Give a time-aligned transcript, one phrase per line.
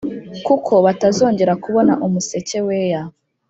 [0.45, 3.01] kuko batazongera kubona umuseke weya!